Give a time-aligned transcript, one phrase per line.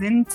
[0.00, 0.28] sind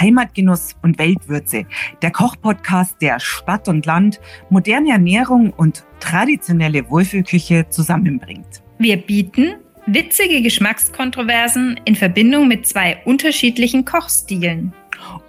[0.00, 1.64] Heimatgenuss und Weltwürze,
[2.02, 4.20] der Kochpodcast, der Stadt und Land,
[4.50, 8.62] moderne Ernährung und traditionelle Wohlfühlküche zusammenbringt.
[8.78, 9.54] Wir bieten
[9.86, 14.72] witzige Geschmackskontroversen in Verbindung mit zwei unterschiedlichen Kochstilen.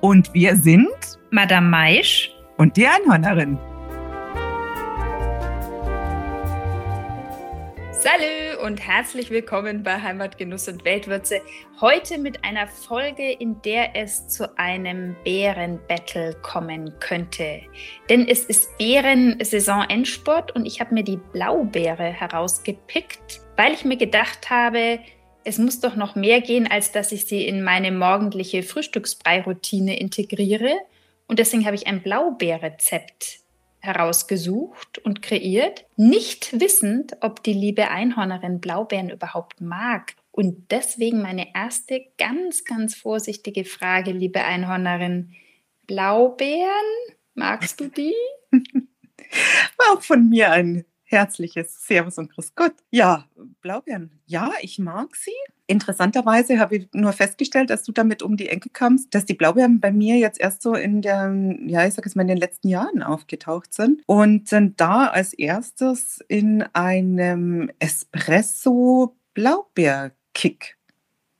[0.01, 0.89] Und wir sind
[1.31, 3.57] Madame Maisch und die Einhörnerin.
[7.91, 11.41] Salü und herzlich willkommen bei Heimatgenuss und Weltwürze.
[11.81, 17.59] Heute mit einer Folge, in der es zu einem Bärenbattle kommen könnte.
[18.09, 24.49] Denn es ist Bären-Saison-Endsport und ich habe mir die Blaubeere herausgepickt, weil ich mir gedacht
[24.49, 24.99] habe,
[25.43, 30.71] es muss doch noch mehr gehen, als dass ich sie in meine morgendliche Frühstücksbrei-Routine integriere.
[31.27, 33.42] Und deswegen habe ich ein Blaubeerrezept
[33.83, 40.15] herausgesucht und kreiert, nicht wissend, ob die liebe Einhornerin Blaubeeren überhaupt mag.
[40.31, 45.33] Und deswegen meine erste ganz, ganz vorsichtige Frage, liebe Einhornerin.
[45.85, 46.69] Blaubeeren,
[47.35, 48.15] magst du die?
[49.91, 52.73] Auch von mir ein herzliches Servus und Grüß Gott.
[52.91, 53.25] Ja,
[53.61, 55.31] Blaubeeren, ja, ich mag sie.
[55.67, 59.79] Interessanterweise habe ich nur festgestellt, dass du damit um die Ecke kamst, dass die Blaubeeren
[59.79, 61.33] bei mir jetzt erst so in der,
[61.65, 65.33] ja, ich sage es mal, in den letzten Jahren aufgetaucht sind und sind da als
[65.33, 70.77] erstes in einem Espresso Blaubeerkick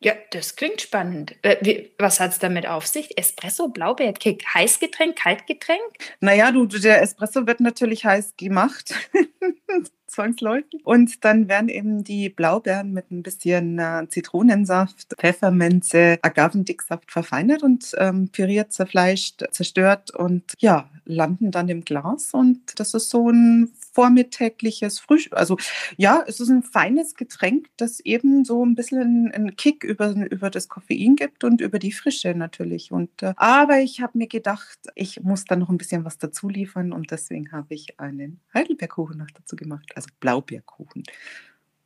[0.04, 1.36] ja, das klingt spannend.
[1.42, 3.18] Äh, was hat es damit auf sich?
[3.18, 5.82] Espresso, Blaubeerkick, Heißgetränk, Kaltgetränk?
[6.20, 8.94] Naja, du, der Espresso wird natürlich heiß gemacht,
[10.08, 10.82] zwangsläufig.
[10.84, 17.96] Und dann werden eben die Blaubeeren mit ein bisschen äh, Zitronensaft, Pfefferminze, Agavendicksaft verfeinert und
[17.98, 22.34] ähm, püriert, zerfleischt, zerstört und ja, landen dann im Glas.
[22.34, 25.34] Und das ist so ein vormittägliches Frühstück.
[25.38, 25.58] Also
[25.98, 30.50] ja, es ist ein feines Getränk, das eben so ein bisschen einen Kick über, über
[30.50, 32.92] das Koffein gibt und über die Frische natürlich.
[32.92, 36.50] Und, äh, aber ich habe mir gedacht, ich muss da noch ein bisschen was dazu
[36.50, 41.04] liefern und deswegen habe ich einen Heidelbeerkuchen noch dazu gemacht, also Blaubeerkuchen.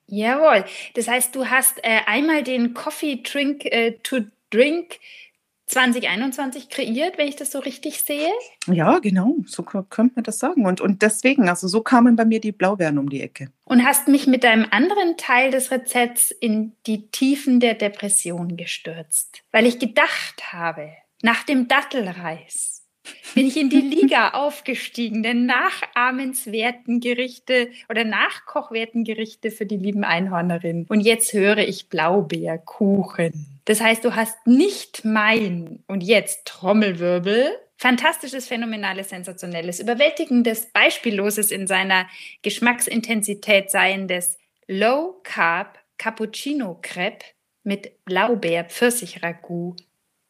[0.07, 0.63] Jawohl.
[0.93, 4.99] Das heißt, du hast äh, einmal den Coffee Drink äh, to Drink
[5.67, 8.31] 2021 kreiert, wenn ich das so richtig sehe?
[8.67, 10.65] Ja, genau, so könnte man das sagen.
[10.65, 13.51] Und, und deswegen, also so kamen bei mir die Blaubeeren um die Ecke.
[13.65, 19.43] Und hast mich mit deinem anderen Teil des Rezepts in die Tiefen der Depression gestürzt,
[19.51, 20.91] weil ich gedacht habe,
[21.21, 22.76] nach dem Dattelreis
[23.35, 30.03] bin ich in die Liga aufgestiegen, denn nachahmenswerten Gerichte oder nachkochwerten Gerichte für die lieben
[30.03, 30.85] Einhornerinnen.
[30.89, 33.59] Und jetzt höre ich Blaubeerkuchen.
[33.65, 41.67] Das heißt, du hast nicht mein und jetzt Trommelwirbel fantastisches, phänomenales, sensationelles, überwältigendes, beispielloses in
[41.67, 42.07] seiner
[42.41, 44.37] Geschmacksintensität seiendes
[44.67, 47.25] Low Carb Cappuccino Crepe
[47.63, 49.75] mit Blaubeer Pfirsich Ragout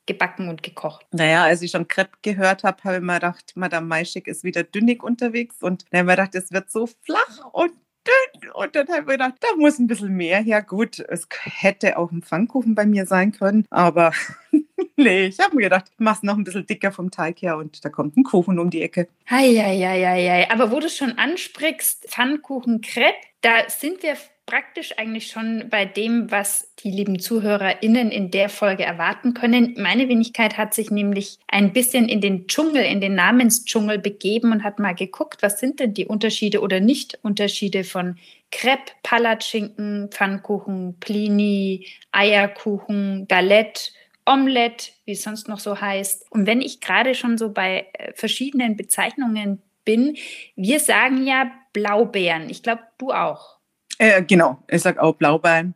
[0.08, 1.06] gebacken und gekocht.
[1.12, 4.64] Naja, als ich schon Crepe gehört habe, habe ich mir gedacht, Madame Maischik ist wieder
[4.64, 7.72] dünnig unterwegs und dann habe ich mir gedacht, es wird so flach und
[8.08, 8.52] dünn.
[8.52, 10.62] Und dann habe ich mir gedacht, da muss ein bisschen mehr her.
[10.62, 14.14] Gut, es hätte auch ein Pfannkuchen bei mir sein können, aber
[14.96, 17.58] nee, ich habe mir gedacht, ich mache es noch ein bisschen dicker vom Teig her
[17.58, 19.08] und da kommt ein Kuchen um die Ecke.
[19.28, 20.50] Eieieiei.
[20.50, 24.16] Aber wo du schon ansprichst, Pfannkuchen, Crepe, da sind wir
[24.48, 29.76] praktisch eigentlich schon bei dem, was die lieben ZuhörerInnen in der Folge erwarten können.
[29.78, 34.64] Meine Wenigkeit hat sich nämlich ein bisschen in den Dschungel, in den Namensdschungel begeben und
[34.64, 38.18] hat mal geguckt, was sind denn die Unterschiede oder Nicht-Unterschiede von
[38.50, 43.92] Crepe, Palatschinken, Pfannkuchen, Plini, Eierkuchen, Galette,
[44.26, 46.32] Omelette, wie es sonst noch so heißt.
[46.32, 50.16] Und wenn ich gerade schon so bei äh, verschiedenen Bezeichnungen bin,
[50.56, 52.50] wir sagen ja Blaubeeren.
[52.50, 53.57] Ich glaube, du auch.
[53.98, 55.74] Äh, genau, ich sage auch Blaubeeren.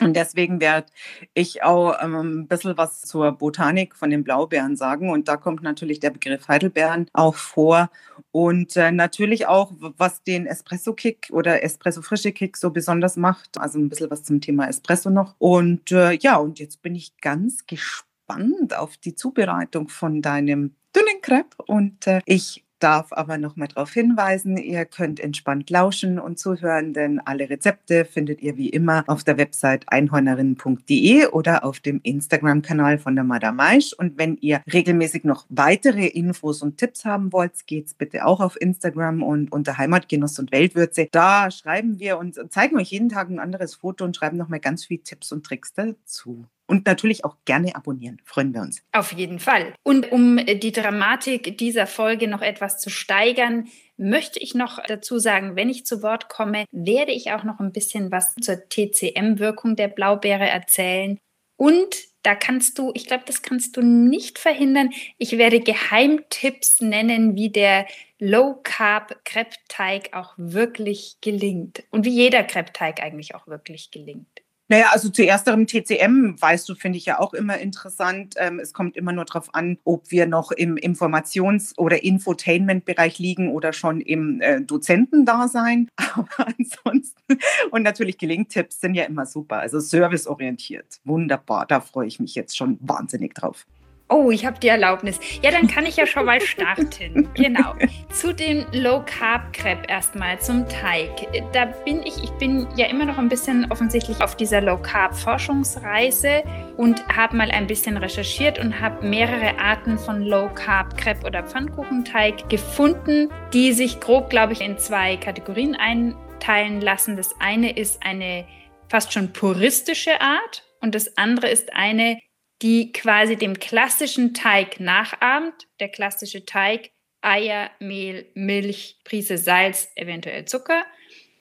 [0.00, 0.86] Und deswegen werde
[1.34, 5.10] ich auch ähm, ein bisschen was zur Botanik von den Blaubeeren sagen.
[5.10, 7.90] Und da kommt natürlich der Begriff Heidelbeeren auch vor.
[8.30, 13.58] Und äh, natürlich auch, was den Espresso-Kick oder Espresso-Frische-Kick so besonders macht.
[13.58, 15.34] Also ein bisschen was zum Thema Espresso noch.
[15.38, 21.20] Und äh, ja, und jetzt bin ich ganz gespannt auf die Zubereitung von deinem dünnen
[21.22, 21.56] Crepe.
[21.66, 26.92] Und äh, ich darf aber noch mal darauf hinweisen, ihr könnt entspannt lauschen und zuhören,
[26.92, 32.98] denn alle Rezepte findet ihr wie immer auf der Website einhornerinnen.de oder auf dem Instagram-Kanal
[32.98, 33.92] von der Madame Maisch.
[33.92, 38.60] Und wenn ihr regelmäßig noch weitere Infos und Tipps haben wollt, geht's bitte auch auf
[38.60, 41.08] Instagram und unter Heimatgenuss und Weltwürze.
[41.10, 44.60] Da schreiben wir und zeigen euch jeden Tag ein anderes Foto und schreiben noch mal
[44.60, 46.46] ganz viele Tipps und Tricks dazu.
[46.68, 48.20] Und natürlich auch gerne abonnieren.
[48.24, 48.82] Freuen wir uns.
[48.92, 49.72] Auf jeden Fall.
[49.82, 55.56] Und um die Dramatik dieser Folge noch etwas zu steigern, möchte ich noch dazu sagen,
[55.56, 59.88] wenn ich zu Wort komme, werde ich auch noch ein bisschen was zur TCM-Wirkung der
[59.88, 61.18] Blaubeere erzählen.
[61.56, 64.90] Und da kannst du, ich glaube, das kannst du nicht verhindern.
[65.16, 67.86] Ich werde Geheimtipps nennen, wie der
[68.18, 74.28] Low Carb Kreppteig auch wirklich gelingt und wie jeder Kreppteig eigentlich auch wirklich gelingt.
[74.70, 78.34] Naja, also zu ersterem TCM, weißt du, finde ich ja auch immer interessant.
[78.36, 83.50] Ähm, es kommt immer nur darauf an, ob wir noch im Informations- oder Infotainment-Bereich liegen
[83.50, 85.88] oder schon im äh, Dozentendasein.
[85.96, 87.38] Aber ansonsten,
[87.70, 89.60] und natürlich Gelingtipps sind ja immer super.
[89.60, 91.00] Also serviceorientiert.
[91.04, 91.64] Wunderbar.
[91.64, 93.64] Da freue ich mich jetzt schon wahnsinnig drauf.
[94.10, 95.20] Oh, ich habe die Erlaubnis.
[95.42, 97.28] Ja, dann kann ich ja schon mal starten.
[97.34, 97.74] genau.
[98.10, 101.10] Zu dem Low Carb Crepe erstmal zum Teig.
[101.52, 105.14] Da bin ich, ich bin ja immer noch ein bisschen offensichtlich auf dieser Low Carb
[105.14, 106.42] Forschungsreise
[106.78, 111.42] und habe mal ein bisschen recherchiert und habe mehrere Arten von Low Carb Crepe oder
[111.42, 117.16] Pfannkuchenteig gefunden, die sich grob, glaube ich, in zwei Kategorien einteilen lassen.
[117.16, 118.46] Das eine ist eine
[118.88, 122.18] fast schon puristische Art und das andere ist eine,
[122.62, 125.68] die quasi dem klassischen Teig nachahmt.
[125.80, 126.90] Der klassische Teig,
[127.20, 130.84] Eier, Mehl, Milch, Prise Salz, eventuell Zucker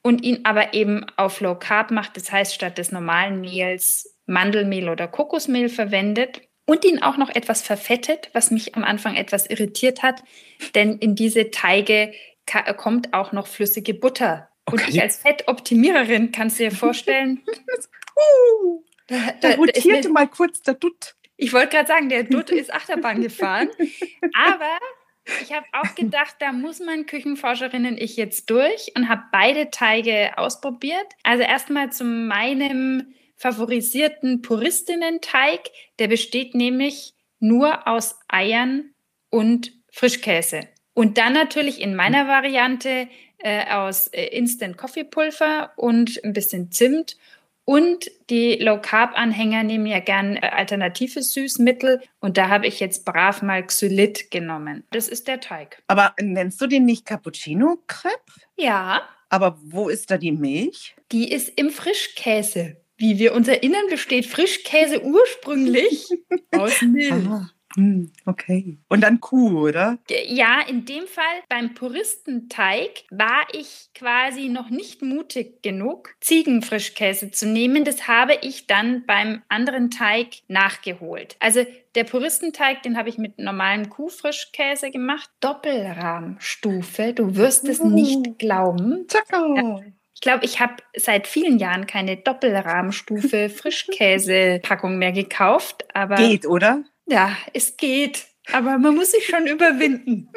[0.07, 4.89] und ihn aber eben auf Low Carb macht, das heißt statt des normalen Mehls Mandelmehl
[4.89, 10.03] oder Kokosmehl verwendet und ihn auch noch etwas verfettet, was mich am Anfang etwas irritiert
[10.03, 10.23] hat,
[10.75, 12.13] denn in diese Teige
[12.77, 14.49] kommt auch noch flüssige Butter.
[14.65, 14.83] Okay.
[14.83, 17.41] Und ich als Fettoptimiererin kannst du dir vorstellen,
[18.63, 18.83] uh.
[19.07, 21.15] Da, da, rotierte mal kurz der Dutt.
[21.37, 23.69] Ich wollte gerade sagen, der Dutt ist Achterbahn gefahren.
[24.33, 24.77] Aber
[25.41, 30.37] ich habe auch gedacht, da muss man Küchenforscherinnen ich jetzt durch und habe beide Teige
[30.37, 31.05] ausprobiert.
[31.23, 35.69] Also erstmal zu meinem favorisierten Puristinnen-Teig.
[35.99, 38.91] Der besteht nämlich nur aus Eiern
[39.29, 40.67] und Frischkäse.
[40.93, 43.07] Und dann natürlich in meiner Variante
[43.37, 47.17] äh, aus äh, Instant Coffee Pulver und ein bisschen Zimt
[47.69, 52.01] und die Low-Carb-Anhänger nehmen ja gern äh, alternative Süßmittel.
[52.21, 54.85] Und da habe ich jetzt brav mal Xylit genommen.
[54.91, 55.83] Das ist der Teig.
[55.87, 58.15] Aber nennst du den nicht Cappuccino-Crepe?
[58.55, 59.01] Ja.
[59.27, 60.95] Aber wo ist da die Milch?
[61.11, 62.77] Die ist im Frischkäse.
[62.95, 66.07] Wie wir uns erinnern, besteht Frischkäse ursprünglich
[66.57, 67.13] aus Milch.
[67.77, 68.79] Hm, okay.
[68.89, 69.99] Und dann Kuh, oder?
[70.09, 77.45] Ja, in dem Fall beim Puristenteig war ich quasi noch nicht mutig genug, Ziegenfrischkäse zu
[77.45, 77.83] nehmen.
[77.83, 81.35] Das habe ich dann beim anderen Teig nachgeholt.
[81.39, 85.29] Also der Puristenteig, den habe ich mit normalem Kuhfrischkäse gemacht.
[85.39, 87.13] Doppelrahmstufe.
[87.13, 89.05] Du wirst es nicht glauben.
[89.55, 89.81] Ja.
[90.15, 95.85] Ich glaube, ich habe seit vielen Jahren keine Doppelrahmstufe Frischkäsepackung mehr gekauft.
[95.93, 96.83] Aber Geht, oder?
[97.07, 100.29] Ja, es geht, aber man muss sich schon überwinden.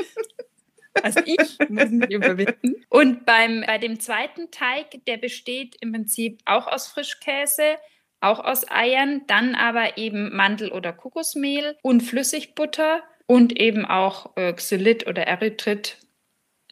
[1.03, 2.85] Also ich muss mich überwinden.
[2.89, 7.77] Und beim, bei dem zweiten Teig, der besteht im Prinzip auch aus Frischkäse,
[8.21, 14.53] auch aus Eiern, dann aber eben Mandel- oder Kokosmehl und Flüssigbutter und eben auch äh,
[14.53, 15.99] Xylit oder Erythrit.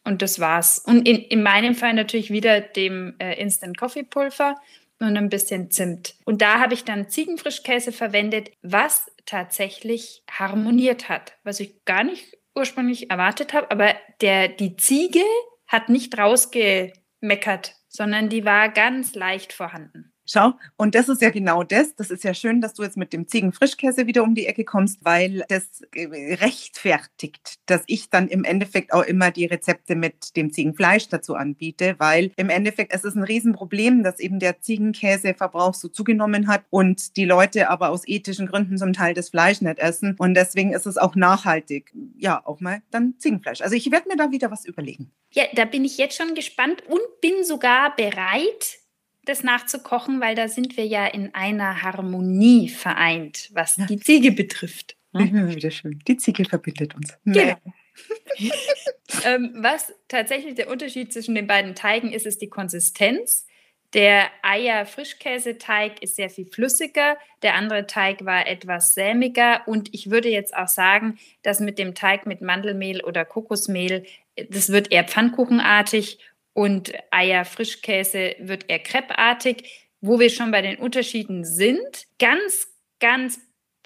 [0.04, 0.78] Und das war's.
[0.78, 4.56] Und in, in meinem Fall natürlich wieder dem äh, Instant Coffee Pulver
[5.00, 6.14] und ein bisschen Zimt.
[6.24, 12.36] Und da habe ich dann Ziegenfrischkäse verwendet, was tatsächlich harmoniert hat, was ich gar nicht
[12.54, 13.70] ursprünglich erwartet habe.
[13.70, 15.22] Aber der, die Ziege
[15.66, 20.12] hat nicht rausgemeckert, sondern die war ganz leicht vorhanden.
[20.30, 21.94] Schau, und das ist ja genau das.
[21.96, 25.02] Das ist ja schön, dass du jetzt mit dem Ziegenfrischkäse wieder um die Ecke kommst,
[25.02, 30.52] weil das äh, rechtfertigt, dass ich dann im Endeffekt auch immer die Rezepte mit dem
[30.52, 35.88] Ziegenfleisch dazu anbiete, weil im Endeffekt es ist ein Riesenproblem, dass eben der Ziegenkäseverbrauch so
[35.88, 40.14] zugenommen hat und die Leute aber aus ethischen Gründen zum Teil das Fleisch nicht essen.
[40.18, 41.90] Und deswegen ist es auch nachhaltig.
[42.18, 43.62] Ja, auch mal dann Ziegenfleisch.
[43.62, 45.10] Also ich werde mir da wieder was überlegen.
[45.32, 48.78] Ja, da bin ich jetzt schon gespannt und bin sogar bereit,
[49.28, 53.86] das nachzukochen, weil da sind wir ja in einer Harmonie vereint, was ja.
[53.86, 54.96] die Ziege betrifft.
[55.12, 55.54] Ne?
[55.54, 56.00] Wieder schön.
[56.06, 57.18] Die Ziege verbindet uns.
[57.24, 57.56] Genau.
[59.24, 63.46] ähm, was tatsächlich der Unterschied zwischen den beiden Teigen ist, ist die Konsistenz.
[63.94, 70.28] Der Eier-Frischkäseteig ist sehr viel flüssiger, der andere Teig war etwas sämiger und ich würde
[70.28, 74.04] jetzt auch sagen, dass mit dem Teig mit Mandelmehl oder Kokosmehl,
[74.50, 76.18] das wird eher pfannkuchenartig
[76.58, 79.86] und Eier, Frischkäse wird eher kreppartig.
[80.00, 82.66] Wo wir schon bei den Unterschieden sind, ganz,
[82.98, 83.38] ganz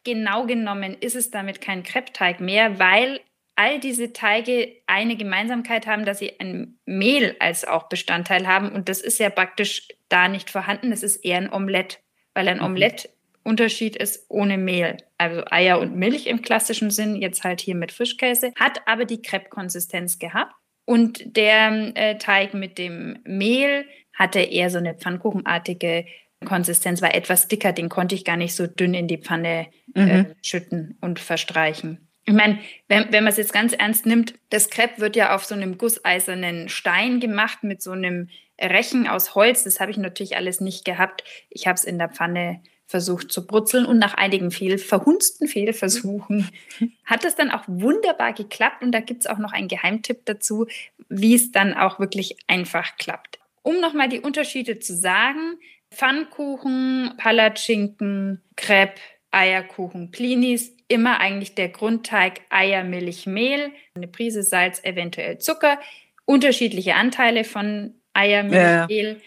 [0.04, 3.20] genau genommen ist es damit kein Kreppteig mehr, weil
[3.56, 8.72] all diese Teige eine Gemeinsamkeit haben, dass sie ein Mehl als auch Bestandteil haben.
[8.72, 10.92] Und das ist ja praktisch da nicht vorhanden.
[10.92, 12.00] Das ist eher ein Omelett,
[12.32, 12.64] weil ein mhm.
[12.64, 13.10] Omelett
[13.44, 14.96] Unterschied ist ohne Mehl.
[15.18, 19.20] Also Eier und Milch im klassischen Sinn, jetzt halt hier mit Frischkäse, hat aber die
[19.20, 20.54] Crepe-Konsistenz gehabt.
[20.84, 23.84] Und der äh, Teig mit dem Mehl
[24.14, 26.06] hatte eher so eine pfannkuchenartige
[26.44, 30.00] Konsistenz war etwas dicker, den konnte ich gar nicht so dünn in die Pfanne äh,
[30.00, 30.34] mhm.
[30.42, 32.08] schütten und verstreichen.
[32.24, 32.58] Ich meine,
[32.88, 35.76] wenn, wenn man es jetzt ganz ernst nimmt, das Crepe wird ja auf so einem
[35.76, 38.28] gusseisernen Stein gemacht mit so einem
[38.60, 39.64] Rechen aus Holz.
[39.64, 41.24] Das habe ich natürlich alles nicht gehabt.
[41.50, 42.62] Ich habe es in der Pfanne
[42.92, 46.50] versucht zu brutzeln und nach einigen fehl, verhunzten Fehlversuchen
[47.04, 50.66] hat es dann auch wunderbar geklappt und da gibt es auch noch einen Geheimtipp dazu,
[51.08, 53.40] wie es dann auch wirklich einfach klappt.
[53.62, 55.58] Um nochmal die Unterschiede zu sagen,
[55.90, 64.84] Pfannkuchen, Palatschinken, Crepe, Eierkuchen, Plinis, immer eigentlich der Grundteig Eier, Milch, Mehl, eine Prise Salz,
[64.84, 65.80] eventuell Zucker,
[66.26, 68.86] unterschiedliche Anteile von Eier, Milch, ja.
[68.86, 69.20] Mehl.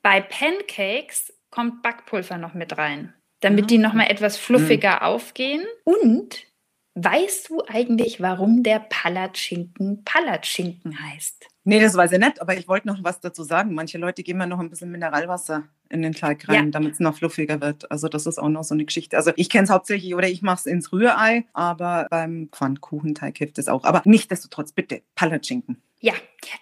[0.00, 5.02] Bei Pancakes kommt Backpulver noch mit rein, damit die nochmal etwas fluffiger mhm.
[5.02, 5.64] aufgehen.
[5.84, 6.46] Und
[6.96, 11.46] weißt du eigentlich, warum der Palatschinken Palatschinken heißt?
[11.62, 13.72] Nee, das weiß ich nicht, aber ich wollte noch was dazu sagen.
[13.72, 16.70] Manche Leute geben ja noch ein bisschen Mineralwasser in den Teig rein, ja.
[16.72, 17.88] damit es noch fluffiger wird.
[17.88, 19.16] Also das ist auch noch so eine Geschichte.
[19.16, 23.58] Also ich kenne es hauptsächlich oder ich mache es ins Rührei, aber beim Pfannkuchenteig hilft
[23.58, 23.84] es auch.
[23.84, 25.80] Aber nichtsdestotrotz bitte Palatschinken.
[26.04, 26.12] Ja,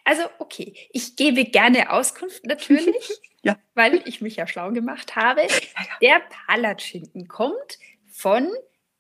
[0.05, 3.11] also okay, ich gebe gerne Auskunft natürlich,
[3.43, 3.59] ja.
[3.75, 5.41] weil ich mich ja schlau gemacht habe.
[6.01, 8.49] Der Palatschinken kommt von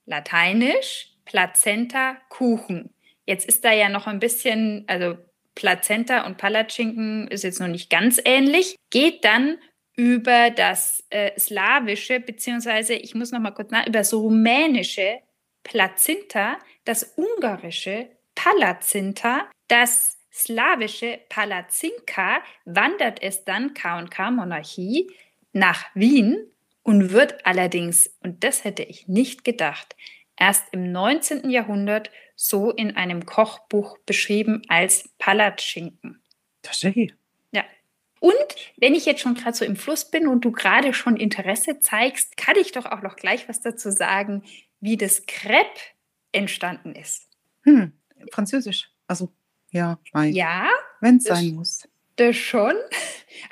[0.04, 2.92] lateinisch Plazenta Kuchen.
[3.24, 5.16] Jetzt ist da ja noch ein bisschen, also
[5.54, 9.58] Plazenta und Palatschinken ist jetzt noch nicht ganz ähnlich, geht dann
[9.94, 15.20] über das äh, slawische, beziehungsweise ich muss noch mal kurz nach, über das rumänische
[15.62, 25.10] Plazinta, das ungarische Palazinta, das slawische Palazinka, wandert es dann K&K Monarchie
[25.52, 26.46] nach Wien
[26.82, 29.94] und wird allerdings, und das hätte ich nicht gedacht,
[30.36, 31.50] erst im 19.
[31.50, 36.22] Jahrhundert so in einem Kochbuch beschrieben als Palatschinken.
[36.62, 37.14] Tatsächlich.
[37.52, 37.64] Ja.
[38.20, 38.34] Und
[38.76, 42.36] wenn ich jetzt schon gerade so im Fluss bin und du gerade schon Interesse zeigst,
[42.36, 44.42] kann ich doch auch noch gleich was dazu sagen,
[44.80, 45.80] wie das Crepe
[46.32, 47.28] entstanden ist.
[47.62, 47.92] Hm,
[48.32, 48.90] Französisch.
[49.06, 49.32] Also,
[49.72, 50.32] ja, mein.
[50.32, 50.68] Ja.
[51.00, 51.88] Wenn es sein muss.
[52.16, 52.74] Das schon.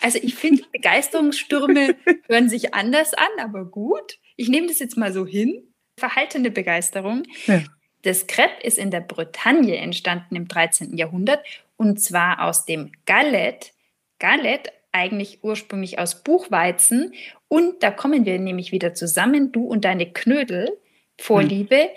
[0.01, 1.97] Also, ich finde, Begeisterungsstürme
[2.29, 4.19] hören sich anders an, aber gut.
[4.37, 5.75] Ich nehme das jetzt mal so hin.
[5.99, 7.25] Verhaltene Begeisterung.
[7.47, 7.63] Ja.
[8.03, 10.97] Das Crepe ist in der Bretagne entstanden im 13.
[10.97, 11.45] Jahrhundert
[11.77, 13.73] und zwar aus dem Gallet.
[14.19, 17.15] Gallet eigentlich ursprünglich aus Buchweizen
[17.49, 20.79] und da kommen wir nämlich wieder zusammen, du und deine Knödel,
[21.19, 21.89] Vorliebe, hm.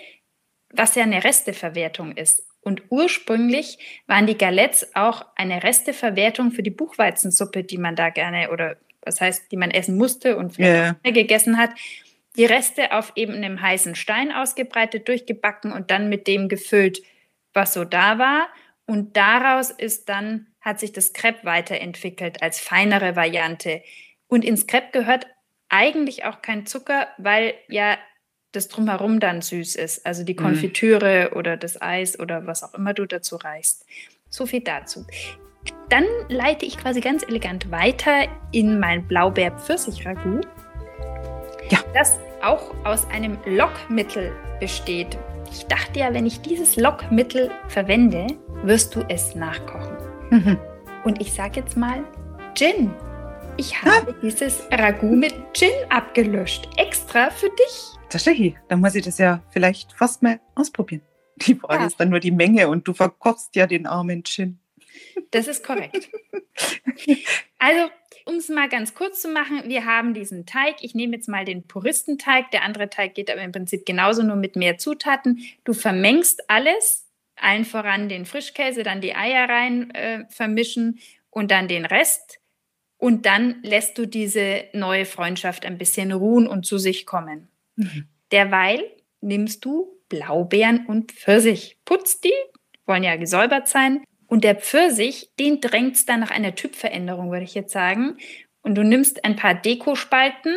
[0.70, 2.46] was ja eine Resteverwertung ist.
[2.64, 8.50] Und ursprünglich waren die Galettes auch eine Resteverwertung für die Buchweizensuppe, die man da gerne
[8.50, 10.96] oder was heißt, die man essen musste und yeah.
[11.02, 11.70] gegessen hat
[12.36, 17.02] die Reste auf eben einem heißen Stein ausgebreitet, durchgebacken und dann mit dem gefüllt,
[17.52, 18.48] was so da war.
[18.86, 23.82] Und daraus ist dann, hat sich das Crepe weiterentwickelt als feinere Variante.
[24.26, 25.26] Und ins Crepe gehört
[25.68, 27.96] eigentlich auch kein Zucker, weil ja
[28.54, 30.06] das drumherum dann süß ist.
[30.06, 30.38] Also die mhm.
[30.38, 31.36] Konfitüre mhm.
[31.36, 33.84] oder das Eis oder was auch immer du dazu reichst.
[34.30, 35.06] So viel dazu.
[35.88, 40.46] Dann leite ich quasi ganz elegant weiter in mein Blaubeer-Pfirsich-Ragout.
[41.70, 41.78] Ja.
[41.94, 45.16] Das auch aus einem Lockmittel besteht.
[45.50, 48.26] Ich dachte ja, wenn ich dieses Lockmittel verwende,
[48.62, 49.96] wirst du es nachkochen.
[50.30, 50.58] Mhm.
[51.04, 52.02] Und ich sage jetzt mal
[52.54, 52.90] Gin.
[53.56, 54.14] Ich habe ah.
[54.22, 56.68] dieses Ragout mit Gin abgelöscht.
[56.76, 57.93] Extra für dich.
[58.14, 61.02] Tatsächlich, dann muss ich das ja vielleicht fast mal ausprobieren.
[61.34, 61.86] Die Frage ja.
[61.88, 64.60] ist dann nur die Menge und du verkochst ja den armen Gin.
[65.32, 66.08] Das ist korrekt.
[67.58, 67.90] Also,
[68.26, 70.76] um es mal ganz kurz zu machen, wir haben diesen Teig.
[70.82, 72.52] Ich nehme jetzt mal den Puristenteig.
[72.52, 75.40] Der andere Teig geht aber im Prinzip genauso, nur mit mehr Zutaten.
[75.64, 81.66] Du vermengst alles, allen voran den Frischkäse, dann die Eier rein äh, vermischen und dann
[81.66, 82.38] den Rest.
[82.96, 87.48] Und dann lässt du diese neue Freundschaft ein bisschen ruhen und zu sich kommen.
[87.76, 88.08] Mhm.
[88.32, 88.82] Derweil
[89.20, 91.78] nimmst du Blaubeeren und Pfirsich.
[91.84, 92.32] Putzt die,
[92.86, 97.44] wollen ja gesäubert sein, und der Pfirsich, den drängt es dann nach einer Typveränderung, würde
[97.44, 98.16] ich jetzt sagen.
[98.62, 100.56] Und du nimmst ein paar Dekospalten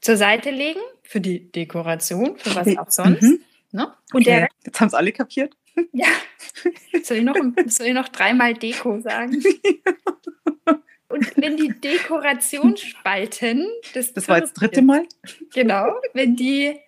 [0.00, 3.22] zur Seite legen, für die Dekoration, für was auch sonst.
[3.22, 3.40] Mhm.
[3.70, 3.92] Ne?
[4.12, 4.24] Und okay.
[4.24, 5.54] der, jetzt haben es alle kapiert.
[5.92, 6.08] Ja.
[7.02, 9.42] Soll ich, noch, soll ich noch dreimal Deko sagen?
[11.12, 15.04] Und wenn die Dekorationsspalten des Das war jetzt das dritte Mal?
[15.54, 16.78] Genau, wenn die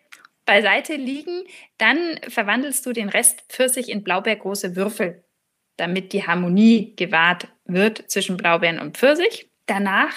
[0.47, 1.45] beiseite liegen,
[1.79, 5.25] dann verwandelst du den Rest Pfirsich in blaubeergroße Würfel
[5.77, 9.51] damit die Harmonie gewahrt wird zwischen Blaubeeren und Pfirsich.
[9.67, 10.15] Danach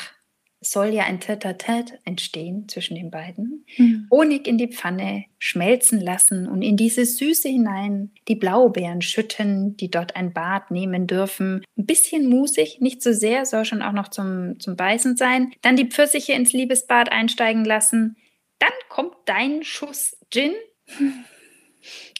[0.71, 3.65] soll ja ein Tete-a-Tete entstehen zwischen den beiden.
[3.77, 4.07] Mhm.
[4.11, 9.91] Honig in die Pfanne schmelzen lassen und in diese Süße hinein die Blaubeeren schütten, die
[9.91, 11.63] dort ein Bad nehmen dürfen.
[11.77, 15.51] Ein bisschen musig, nicht so sehr, soll schon auch noch zum, zum Beißen sein.
[15.61, 18.17] Dann die Pfirsiche ins Liebesbad einsteigen lassen.
[18.59, 20.53] Dann kommt dein Schuss Gin.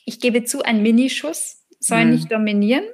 [0.10, 2.12] Ich gebe zu, ein Minischuss soll mhm.
[2.12, 2.86] nicht dominieren.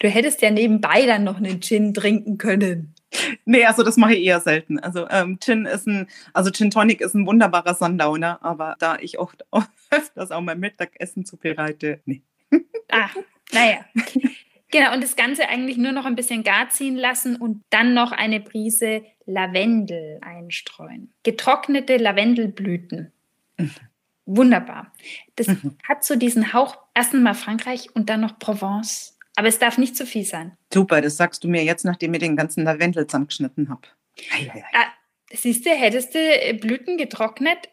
[0.00, 2.94] Du hättest ja nebenbei dann noch einen Gin trinken können.
[3.44, 4.78] Nee, also das mache ich eher selten.
[4.78, 9.18] Also ähm, Gin ist ein, also Gin Tonic ist ein wunderbarer Sundowner, aber da ich
[9.18, 12.22] oft auch, öfters auch mein Mittagessen zubereite, nee.
[12.90, 13.08] Ah,
[13.52, 13.84] naja.
[14.70, 18.10] Genau, und das Ganze eigentlich nur noch ein bisschen gar ziehen lassen und dann noch
[18.10, 21.12] eine Prise Lavendel einstreuen.
[21.22, 23.12] Getrocknete Lavendelblüten.
[23.56, 23.70] Mhm.
[24.26, 24.92] Wunderbar.
[25.36, 25.76] Das mhm.
[25.86, 29.13] hat so diesen Hauch, erst einmal Frankreich und dann noch Provence.
[29.36, 30.56] Aber es darf nicht zu viel sein.
[30.72, 33.82] Super, das sagst du mir jetzt, nachdem ich den ganzen Lavendel zusammengeschnitten habe.
[34.72, 34.86] Ah,
[35.32, 37.68] siehst du, hättest du Blüten getrocknet,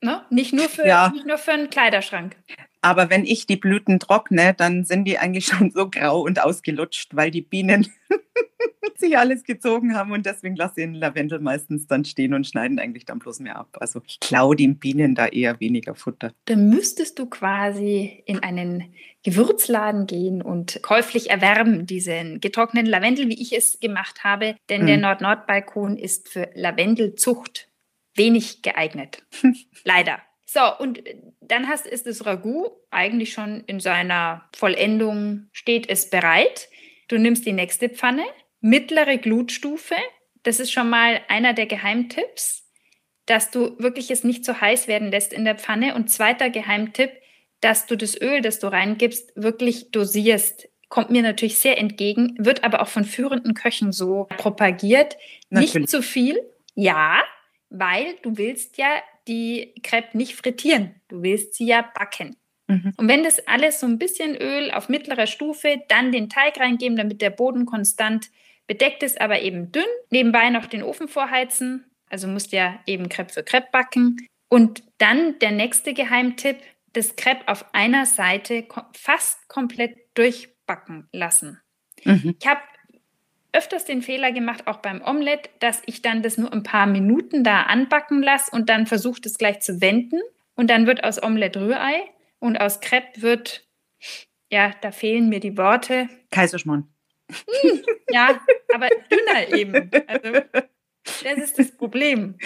[0.00, 0.24] ne?
[0.30, 1.10] nicht, nur für, ja.
[1.10, 2.36] nicht nur für einen Kleiderschrank.
[2.84, 7.16] Aber wenn ich die Blüten trockne, dann sind die eigentlich schon so grau und ausgelutscht,
[7.16, 7.90] weil die Bienen
[8.96, 12.78] sich alles gezogen haben und deswegen lasse ich den Lavendel meistens dann stehen und schneiden
[12.78, 13.68] eigentlich dann bloß mehr ab.
[13.80, 16.32] Also ich klaue den Bienen da eher weniger Futter.
[16.44, 23.40] Dann müsstest du quasi in einen Gewürzladen gehen und käuflich erwerben diesen getrockneten Lavendel, wie
[23.40, 24.86] ich es gemacht habe, denn hm.
[24.86, 27.70] der Nord-Nord-Balkon ist für Lavendelzucht
[28.14, 29.22] wenig geeignet.
[29.84, 30.18] Leider.
[30.54, 31.02] So, und
[31.40, 36.68] dann hast, ist das Ragout eigentlich schon in seiner Vollendung, steht es bereit.
[37.08, 38.22] Du nimmst die nächste Pfanne,
[38.60, 39.96] mittlere Glutstufe.
[40.44, 42.70] Das ist schon mal einer der Geheimtipps,
[43.26, 45.96] dass du wirklich es nicht zu heiß werden lässt in der Pfanne.
[45.96, 47.10] Und zweiter Geheimtipp,
[47.60, 50.68] dass du das Öl, das du reingibst, wirklich dosierst.
[50.88, 55.16] Kommt mir natürlich sehr entgegen, wird aber auch von führenden Köchen so propagiert.
[55.50, 55.74] Natürlich.
[55.74, 56.40] Nicht zu viel,
[56.76, 57.24] ja,
[57.70, 60.94] weil du willst ja die Crepe nicht frittieren.
[61.08, 62.36] Du willst sie ja backen.
[62.66, 62.92] Mhm.
[62.96, 66.96] Und wenn das alles so ein bisschen Öl auf mittlerer Stufe, dann den Teig reingeben,
[66.96, 68.30] damit der Boden konstant
[68.66, 69.84] bedeckt ist, aber eben dünn.
[70.10, 71.84] Nebenbei noch den Ofen vorheizen.
[72.08, 74.16] Also musst ja eben Crepe für Crepe backen.
[74.48, 76.58] Und dann der nächste Geheimtipp,
[76.92, 81.60] das Crepe auf einer Seite fast komplett durchbacken lassen.
[82.04, 82.36] Mhm.
[82.38, 82.60] Ich habe
[83.54, 87.44] öfters den Fehler gemacht, auch beim Omelett, dass ich dann das nur ein paar Minuten
[87.44, 90.20] da anbacken lasse und dann versuche das gleich zu wenden.
[90.56, 92.04] Und dann wird aus Omelett Rührei
[92.38, 93.66] und aus Crepe wird,
[94.50, 96.08] ja, da fehlen mir die Worte.
[96.30, 96.88] Kaiserschmarrn.
[97.30, 98.40] Hm, ja,
[98.74, 99.90] aber dünner eben.
[100.06, 100.40] Also,
[101.22, 102.36] das ist das Problem.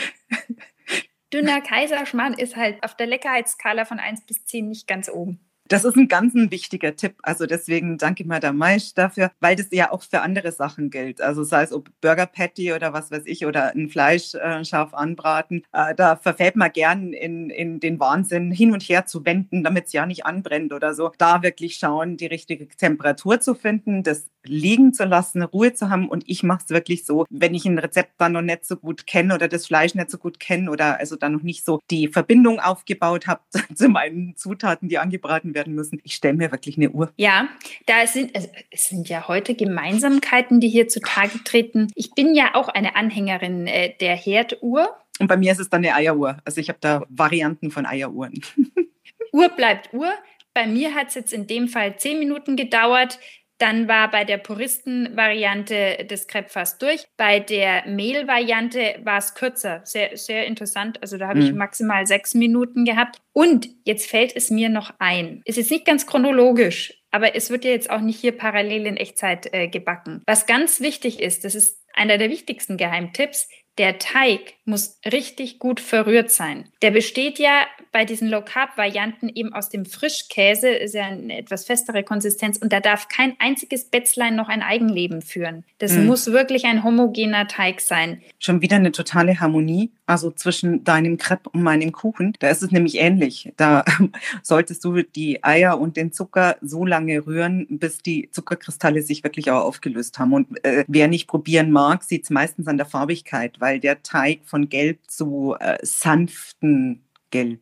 [1.32, 5.47] Dünner Kaiserschmarrn ist halt auf der Leckerheitsskala von 1 bis 10 nicht ganz oben.
[5.68, 7.16] Das ist ein ganz ein wichtiger Tipp.
[7.22, 11.20] Also deswegen danke mir da meist dafür, weil das ja auch für andere Sachen gilt.
[11.20, 14.94] Also sei es ob Burger Patty oder was weiß ich oder ein Fleisch äh, scharf
[14.94, 15.64] anbraten.
[15.72, 19.86] Äh, da verfällt man gern in, in den Wahnsinn, hin und her zu wenden, damit
[19.86, 21.12] es ja nicht anbrennt oder so.
[21.18, 26.08] Da wirklich schauen, die richtige Temperatur zu finden, das liegen zu lassen, Ruhe zu haben.
[26.08, 29.06] Und ich mache es wirklich so, wenn ich ein Rezept dann noch nicht so gut
[29.06, 32.08] kenne oder das Fleisch nicht so gut kenne oder also dann noch nicht so die
[32.08, 33.40] Verbindung aufgebaut habe
[33.74, 36.00] zu meinen Zutaten, die angebraten werden müssen.
[36.02, 37.12] Ich stelle mir wirklich eine Uhr.
[37.16, 37.48] Ja,
[37.86, 41.88] da sind, also es sind ja heute Gemeinsamkeiten, die hier zutage treten.
[41.94, 44.96] Ich bin ja auch eine Anhängerin äh, der Herduhr.
[45.18, 46.38] Und bei mir ist es dann eine Eieruhr.
[46.44, 48.40] Also ich habe da Varianten von Eieruhren.
[49.32, 50.12] Uhr bleibt Uhr.
[50.54, 53.18] Bei mir hat es jetzt in dem Fall zehn Minuten gedauert.
[53.58, 57.06] Dann war bei der Puristen-Variante das Crepe fast durch.
[57.16, 59.80] Bei der Mehl-Variante war es kürzer.
[59.84, 61.02] Sehr, sehr interessant.
[61.02, 61.46] Also da habe mhm.
[61.46, 63.18] ich maximal sechs Minuten gehabt.
[63.32, 65.42] Und jetzt fällt es mir noch ein.
[65.44, 68.96] Ist jetzt nicht ganz chronologisch, aber es wird ja jetzt auch nicht hier parallel in
[68.96, 70.22] Echtzeit äh, gebacken.
[70.26, 75.80] Was ganz wichtig ist, das ist einer der wichtigsten Geheimtipps, der Teig muss richtig gut
[75.80, 76.68] verrührt sein.
[76.82, 81.38] Der besteht ja bei diesen Low Carb Varianten eben aus dem Frischkäse, ist ja eine
[81.38, 85.64] etwas festere Konsistenz und da darf kein einziges Bätzlein noch ein Eigenleben führen.
[85.78, 86.06] Das mhm.
[86.06, 88.20] muss wirklich ein homogener Teig sein.
[88.38, 92.32] Schon wieder eine totale Harmonie, also zwischen deinem Crepe und meinem Kuchen.
[92.38, 93.52] Da ist es nämlich ähnlich.
[93.56, 93.84] Da
[94.42, 99.50] solltest du die Eier und den Zucker so lange rühren, bis die Zuckerkristalle sich wirklich
[99.50, 100.32] auch aufgelöst haben.
[100.32, 104.40] Und äh, wer nicht probieren mag, sieht es meistens an der Farbigkeit, weil der Teig
[104.44, 107.60] von gelb zu äh, sanften Gelb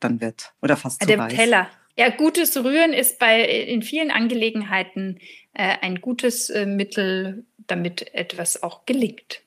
[0.00, 1.32] dann wird oder fast zu der weiß.
[1.32, 1.68] Teller.
[1.96, 5.20] Ja, gutes Rühren ist bei in vielen Angelegenheiten
[5.52, 9.42] äh, ein gutes äh, Mittel, damit etwas auch gelingt.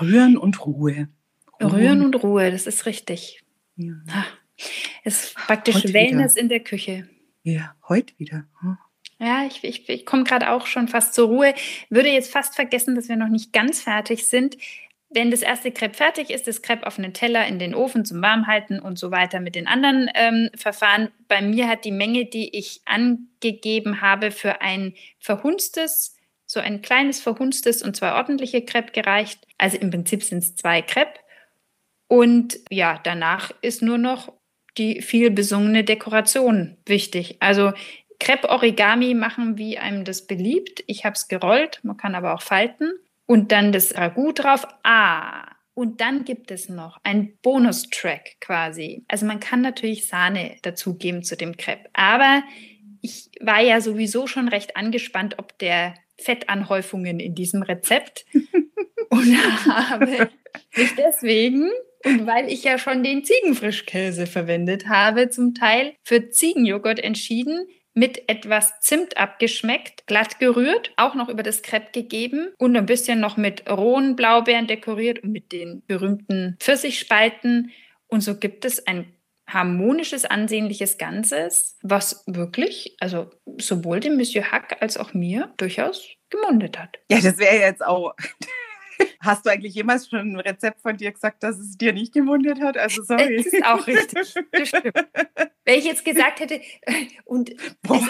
[0.00, 1.08] Rühren und Ruhe.
[1.60, 3.42] Rühren und Ruhe, das ist richtig.
[3.76, 3.94] Ja.
[5.04, 6.42] Es ist praktisch heute Wellness wieder.
[6.42, 7.08] in der Küche.
[7.42, 8.44] Ja, heute wieder.
[8.60, 8.76] Hm.
[9.18, 11.54] Ja, ich, ich, ich komme gerade auch schon fast zur Ruhe.
[11.90, 14.56] Würde jetzt fast vergessen, dass wir noch nicht ganz fertig sind.
[15.10, 18.22] wenn das erste Crepe fertig ist, das Crepe auf einen Teller in den Ofen zum
[18.22, 21.10] Warmhalten und so weiter mit den anderen ähm, Verfahren.
[21.26, 27.20] Bei mir hat die Menge, die ich angegeben habe, für ein verhunstes, so ein kleines
[27.20, 29.46] verhunstes und zwei ordentliche Crepe gereicht.
[29.58, 31.18] Also im Prinzip sind es zwei Crepe.
[32.10, 34.32] Und ja, danach ist nur noch
[34.76, 37.36] die viel besungene Dekoration wichtig.
[37.38, 37.72] Also
[38.18, 40.82] Crepe-Origami machen, wie einem das beliebt.
[40.88, 42.90] Ich habe es gerollt, man kann aber auch falten.
[43.26, 44.66] Und dann das Ragout drauf.
[44.82, 49.04] Ah, und dann gibt es noch einen Bonustrack quasi.
[49.06, 51.90] Also man kann natürlich Sahne dazugeben zu dem Crepe.
[51.92, 52.42] Aber
[53.02, 58.26] ich war ja sowieso schon recht angespannt, ob der Fettanhäufungen in diesem Rezept.
[59.10, 60.28] und habe
[60.76, 61.70] mich deswegen
[62.04, 68.28] und weil ich ja schon den Ziegenfrischkäse verwendet habe, zum Teil für Ziegenjoghurt entschieden, mit
[68.28, 73.36] etwas Zimt abgeschmeckt, glatt gerührt, auch noch über das Crepe gegeben und ein bisschen noch
[73.36, 77.72] mit rohen Blaubeeren dekoriert und mit den berühmten Pfirsichspalten.
[78.06, 79.12] Und so gibt es ein
[79.48, 86.78] harmonisches, ansehnliches Ganzes, was wirklich, also sowohl dem Monsieur Hack als auch mir durchaus gemundet
[86.78, 86.98] hat.
[87.10, 88.14] Ja, das wäre jetzt auch
[89.20, 92.60] Hast du eigentlich jemals schon ein Rezept von dir gesagt, dass es dir nicht gewundert
[92.60, 92.76] hat?
[92.76, 93.36] Also sorry.
[93.36, 94.34] Das ist auch richtig.
[94.52, 94.94] Das stimmt.
[95.64, 96.60] Wenn ich jetzt gesagt hätte,
[97.24, 98.00] und Boah.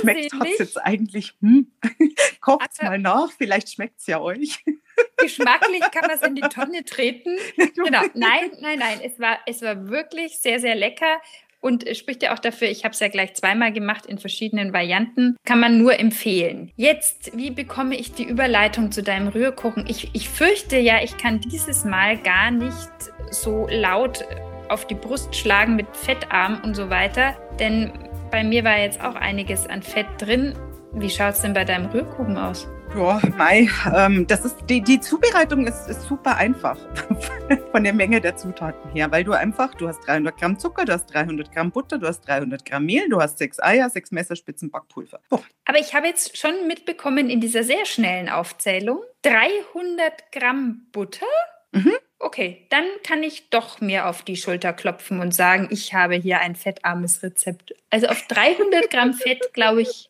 [0.00, 1.34] Schmeckt es jetzt eigentlich?
[1.40, 1.70] Hm?
[2.40, 4.64] Kocht es mal nach, vielleicht schmeckt es ja euch.
[5.18, 7.36] Geschmacklich kann man es in die Tonne treten.
[7.56, 8.02] Genau.
[8.14, 9.00] Nein, nein, nein.
[9.02, 11.20] Es war, es war wirklich sehr, sehr lecker
[11.66, 15.36] und spricht ja auch dafür, ich habe es ja gleich zweimal gemacht in verschiedenen Varianten,
[15.44, 16.70] kann man nur empfehlen.
[16.76, 19.84] Jetzt, wie bekomme ich die Überleitung zu deinem Rührkuchen?
[19.88, 22.88] Ich, ich fürchte ja, ich kann dieses Mal gar nicht
[23.32, 24.24] so laut
[24.68, 27.92] auf die Brust schlagen mit Fettarm und so weiter, denn
[28.30, 30.54] bei mir war jetzt auch einiges an Fett drin.
[30.92, 32.68] Wie schaut es denn bei deinem Rührkuchen aus?
[32.94, 36.78] Ja, Mai, ähm, das ist die, die Zubereitung ist, ist super einfach
[37.72, 40.92] von der Menge der Zutaten her, weil du einfach, du hast 300 Gramm Zucker, du
[40.92, 44.70] hast 300 Gramm Butter, du hast 300 Gramm Mehl, du hast sechs Eier, sechs Messerspitzen
[44.70, 45.20] Backpulver.
[45.30, 45.40] Oh.
[45.64, 51.26] Aber ich habe jetzt schon mitbekommen in dieser sehr schnellen Aufzählung 300 Gramm Butter.
[51.72, 51.92] Mhm.
[52.18, 56.40] Okay, dann kann ich doch mir auf die Schulter klopfen und sagen, ich habe hier
[56.40, 57.74] ein fettarmes Rezept.
[57.90, 60.08] Also auf 300 Gramm Fett, glaube ich,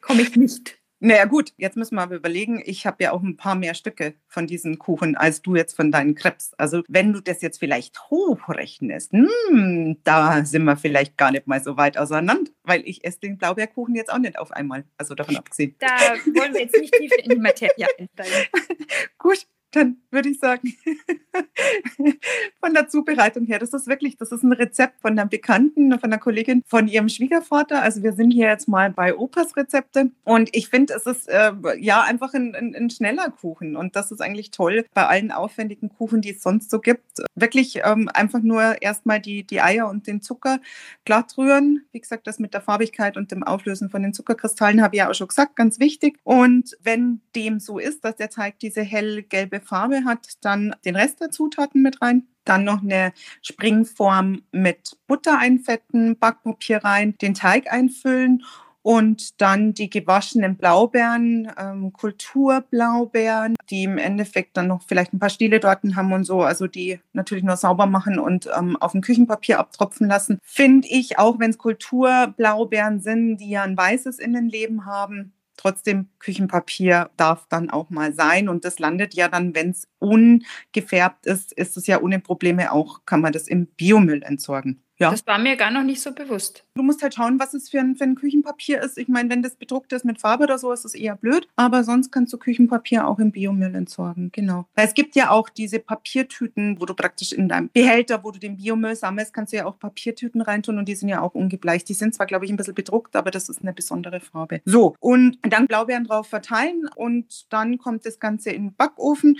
[0.00, 0.76] komme ich nicht.
[0.98, 4.14] Naja gut, jetzt müssen wir aber überlegen, ich habe ja auch ein paar mehr Stücke
[4.28, 6.54] von diesen Kuchen als du jetzt von deinen Krebs.
[6.56, 11.62] Also wenn du das jetzt vielleicht hochrechnest, hm, da sind wir vielleicht gar nicht mal
[11.62, 15.36] so weit auseinander, weil ich esse den Blaubeerkuchen jetzt auch nicht auf einmal, also davon
[15.36, 15.74] abgesehen.
[15.78, 15.86] Da
[16.34, 18.48] wollen wir jetzt nicht tief in die Materie einsteigen.
[19.18, 20.74] gut, dann würde ich sagen,
[22.60, 26.04] von der Zubereitung her, das ist wirklich, das ist ein Rezept von einer Bekannten, von
[26.04, 27.82] einer Kollegin von ihrem Schwiegervater.
[27.82, 31.52] Also wir sind hier jetzt mal bei Opas Rezepte und ich finde, es ist äh,
[31.78, 35.90] ja einfach ein, ein, ein, schneller Kuchen und das ist eigentlich toll bei allen aufwendigen
[35.90, 37.22] Kuchen, die es sonst so gibt.
[37.34, 40.60] Wirklich ähm, einfach nur erstmal die, die Eier und den Zucker
[41.04, 41.84] glatt rühren.
[41.92, 45.10] Wie gesagt, das mit der Farbigkeit und dem Auflösen von den Zuckerkristallen habe ich ja
[45.10, 46.18] auch schon gesagt, ganz wichtig.
[46.24, 51.20] Und wenn dem so ist, dass der Teig diese hellgelbe Farbe hat, dann den Rest
[51.20, 52.26] der Zutaten mit rein.
[52.44, 58.44] Dann noch eine Springform mit Butter einfetten, Backpapier rein, den Teig einfüllen
[58.86, 65.28] und dann die gewaschenen Blaubeeren, ähm, Kulturblaubeeren, die im Endeffekt dann noch vielleicht ein paar
[65.28, 69.00] Stiele dort haben und so, also die natürlich nur sauber machen und ähm, auf dem
[69.00, 70.38] Küchenpapier abtropfen lassen.
[70.44, 77.10] Finde ich, auch wenn es Kulturblaubeeren sind, die ja ein weißes Innenleben haben, Trotzdem, Küchenpapier
[77.16, 81.76] darf dann auch mal sein und das landet ja dann, wenn es ungefärbt ist, ist
[81.76, 84.82] es ja ohne Probleme auch, kann man das im Biomüll entsorgen.
[84.98, 85.10] Ja.
[85.10, 86.64] Das war mir gar noch nicht so bewusst.
[86.74, 88.96] Du musst halt schauen, was es für ein, für ein Küchenpapier ist.
[88.96, 91.48] Ich meine, wenn das bedruckt ist mit Farbe oder so, ist es eher blöd.
[91.56, 94.30] Aber sonst kannst du Küchenpapier auch im Biomüll entsorgen.
[94.32, 94.66] Genau.
[94.74, 98.38] Weil es gibt ja auch diese Papiertüten, wo du praktisch in deinem Behälter, wo du
[98.38, 101.88] den Biomüll sammelst, kannst du ja auch Papiertüten reintun und die sind ja auch ungebleicht.
[101.88, 104.62] Die sind zwar, glaube ich, ein bisschen bedruckt, aber das ist eine besondere Farbe.
[104.64, 109.38] So, und dann Blaubeeren drauf verteilen und dann kommt das Ganze in den Backofen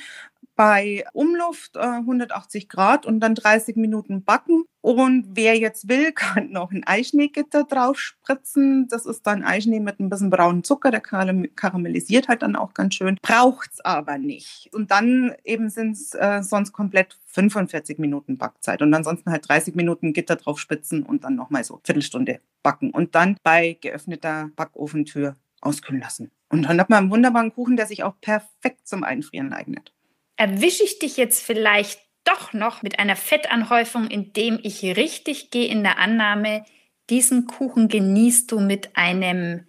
[0.55, 4.65] bei Umluft äh, 180 Grad und dann 30 Minuten backen.
[4.81, 8.87] Und wer jetzt will, kann noch ein Eischneegitter drauf spritzen.
[8.89, 12.95] Das ist dann Eischnee mit ein bisschen braunen Zucker, der karamellisiert halt dann auch ganz
[12.95, 13.19] schön.
[13.21, 14.71] Braucht es aber nicht.
[14.73, 18.81] Und dann eben sind es äh, sonst komplett 45 Minuten Backzeit.
[18.81, 22.91] Und ansonsten halt 30 Minuten Gitter drauf spitzen und dann nochmal so Viertelstunde backen.
[22.91, 26.31] Und dann bei geöffneter Backofentür auskühlen lassen.
[26.49, 29.96] Und dann hat man einen wunderbaren Kuchen, der sich auch perfekt zum Einfrieren eignet
[30.37, 35.83] erwische ich dich jetzt vielleicht doch noch mit einer Fettanhäufung, indem ich richtig gehe in
[35.83, 36.65] der Annahme,
[37.09, 39.67] diesen Kuchen genießt du mit einem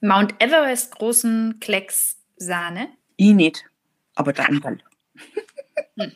[0.00, 2.88] Mount Everest großen Klecks Sahne?
[3.16, 3.64] Ich nicht,
[4.14, 4.60] aber dann.
[5.96, 6.12] Hm.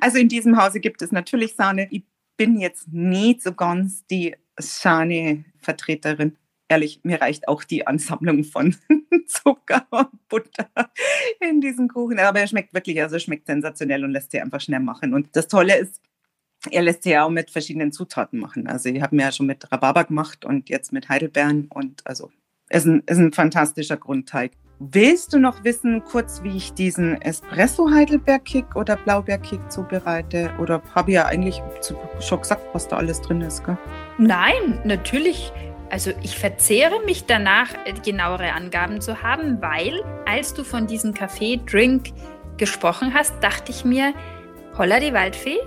[0.00, 1.88] Also in diesem Hause gibt es natürlich Sahne.
[1.90, 2.04] Ich
[2.36, 6.36] bin jetzt nicht so ganz die Sahne-Vertreterin.
[6.68, 8.74] Ehrlich, mir reicht auch die Ansammlung von
[9.26, 10.70] Zucker und Butter
[11.40, 12.18] in diesen Kuchen.
[12.18, 15.12] Aber er schmeckt wirklich, also schmeckt sensationell und lässt sich einfach schnell machen.
[15.12, 16.00] Und das Tolle ist,
[16.70, 18.66] er lässt sich ja auch mit verschiedenen Zutaten machen.
[18.66, 22.30] Also ich habe mir ja schon mit Rhabarber gemacht und jetzt mit Heidelbeeren und also
[22.70, 24.52] ist ein, ist ein fantastischer Grundteig.
[24.80, 30.50] Willst du noch wissen, kurz, wie ich diesen Espresso-Heidelbeerkick oder Blaubeerkick zubereite?
[30.60, 31.62] Oder habe ich ja eigentlich
[32.20, 33.64] schon gesagt, was da alles drin ist?
[33.64, 33.78] Gell?
[34.18, 35.52] Nein, natürlich.
[35.90, 37.68] Also ich verzehre mich danach,
[38.02, 42.12] genauere Angaben zu haben, weil als du von diesem Kaffee-Drink
[42.56, 44.14] gesprochen hast, dachte ich mir,
[44.76, 45.58] holla die Waldfee,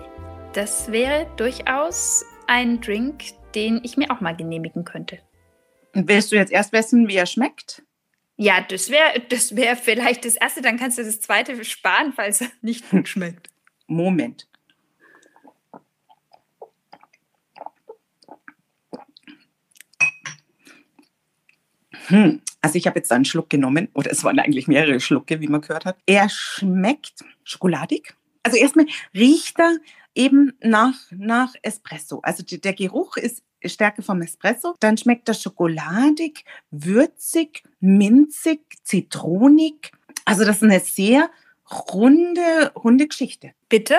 [0.53, 3.23] das wäre durchaus ein Drink,
[3.55, 5.19] den ich mir auch mal genehmigen könnte.
[5.93, 7.83] Und willst du jetzt erst wissen, wie er schmeckt?
[8.35, 12.41] Ja, das wäre das wär vielleicht das Erste, dann kannst du das Zweite sparen, falls
[12.41, 13.49] er nicht gut schmeckt.
[13.87, 14.47] Moment.
[22.07, 22.41] Hm.
[22.61, 25.61] Also ich habe jetzt einen Schluck genommen, oder es waren eigentlich mehrere Schlucke, wie man
[25.61, 25.97] gehört hat.
[26.05, 28.15] Er schmeckt schokoladig.
[28.43, 29.77] Also erstmal riecht er
[30.15, 32.19] eben nach, nach Espresso.
[32.23, 34.75] Also der Geruch ist Stärke vom Espresso.
[34.79, 39.91] Dann schmeckt er schokoladig, würzig, minzig, zitronig.
[40.25, 41.29] Also das ist eine sehr
[41.93, 43.51] runde, runde Geschichte.
[43.69, 43.95] Bitte?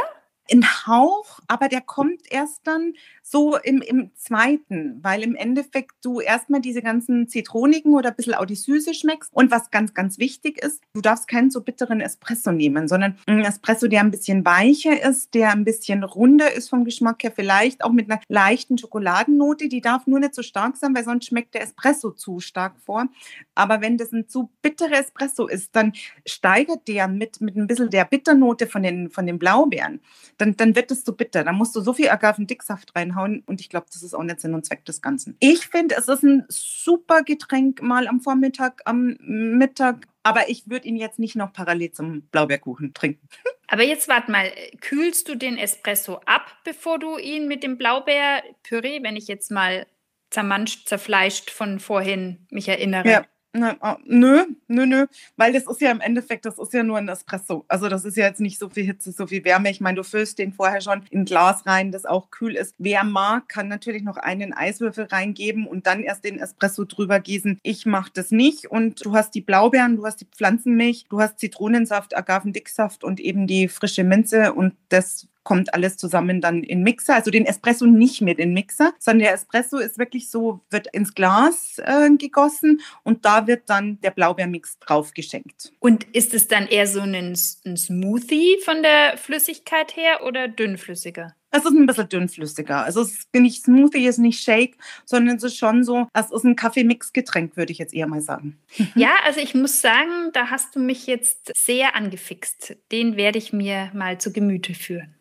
[0.50, 6.20] Ein Hauch, aber der kommt erst dann so im, im zweiten, weil im Endeffekt du
[6.20, 9.30] erstmal diese ganzen zitronigen oder ein bisschen auch die Süße schmeckst.
[9.34, 13.44] Und was ganz, ganz wichtig ist, du darfst keinen so bitteren Espresso nehmen, sondern einen
[13.44, 17.84] Espresso, der ein bisschen weicher ist, der ein bisschen runder ist vom Geschmack her, vielleicht
[17.84, 19.68] auch mit einer leichten Schokoladennote.
[19.68, 23.08] Die darf nur nicht so stark sein, weil sonst schmeckt der Espresso zu stark vor.
[23.54, 25.92] Aber wenn das ein zu bitterer Espresso ist, dann
[26.24, 30.00] steigert der mit, mit ein bisschen der Bitternote von den, von den Blaubeeren.
[30.38, 31.44] Dann, dann wird es zu bitter.
[31.44, 33.42] Dann musst du so viel Agavendicksaft reinhauen reinhauen.
[33.46, 35.37] Und ich glaube, das ist auch nicht Sinn und Zweck des Ganzen.
[35.40, 40.07] Ich finde, es ist ein super Getränk mal am Vormittag, am Mittag.
[40.22, 43.29] Aber ich würde ihn jetzt nicht noch parallel zum Blaubeerkuchen trinken.
[43.68, 49.03] Aber jetzt warte mal, kühlst du den Espresso ab, bevor du ihn mit dem Blaubeerpüree,
[49.03, 49.87] wenn ich jetzt mal
[50.31, 53.09] zermanscht, zerfleischt von vorhin mich erinnere?
[53.09, 53.24] Ja.
[53.54, 55.06] Na, oh, nö, nö, nö,
[55.37, 57.64] weil das ist ja im Endeffekt, das ist ja nur ein Espresso.
[57.66, 59.70] Also das ist ja jetzt nicht so viel Hitze, so viel Wärme.
[59.70, 62.74] Ich meine, du füllst den vorher schon in ein Glas rein, das auch kühl ist.
[62.76, 67.58] Wer mag, kann natürlich noch einen Eiswürfel reingeben und dann erst den Espresso drüber gießen.
[67.62, 71.38] Ich mache das nicht und du hast die Blaubeeren, du hast die Pflanzenmilch, du hast
[71.38, 77.14] Zitronensaft, Agavendicksaft und eben die frische Minze und das kommt alles zusammen dann in Mixer.
[77.14, 81.14] Also den Espresso nicht mit in Mixer, sondern der Espresso ist wirklich so, wird ins
[81.14, 85.72] Glas äh, gegossen und da wird dann der Blaubeermix drauf geschenkt.
[85.80, 91.34] Und ist es dann eher so ein, ein Smoothie von der Flüssigkeit her oder dünnflüssiger?
[91.50, 92.84] Es ist ein bisschen dünnflüssiger.
[92.84, 96.30] Also es ist nicht Smoothie, es ist nicht Shake, sondern es ist schon so, es
[96.30, 98.58] ist ein Kaffeemix-Getränk, würde ich jetzt eher mal sagen.
[98.94, 102.76] Ja, also ich muss sagen, da hast du mich jetzt sehr angefixt.
[102.92, 105.14] Den werde ich mir mal zu Gemüte führen.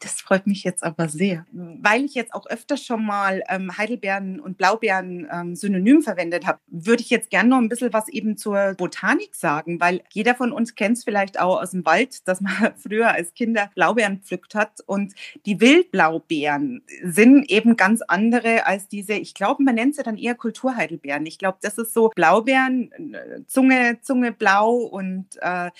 [0.00, 4.40] Das freut mich jetzt aber sehr, weil ich jetzt auch öfter schon mal ähm, Heidelbeeren
[4.40, 6.58] und Blaubeeren ähm, synonym verwendet habe.
[6.68, 10.52] Würde ich jetzt gerne noch ein bisschen was eben zur Botanik sagen, weil jeder von
[10.52, 14.54] uns kennt es vielleicht auch aus dem Wald, dass man früher als Kinder Blaubeeren pflückt
[14.54, 15.12] hat und
[15.44, 20.34] die Wildblaubeeren sind eben ganz andere als diese, ich glaube, man nennt sie dann eher
[20.34, 21.26] Kulturheidelbeeren.
[21.26, 25.70] Ich glaube, das ist so Blaubeeren, äh, Zunge, Zunge blau und äh,